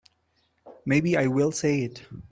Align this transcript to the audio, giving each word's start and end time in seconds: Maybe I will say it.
Maybe 0.83 1.15
I 1.15 1.27
will 1.27 1.51
say 1.51 1.81
it. 1.83 2.01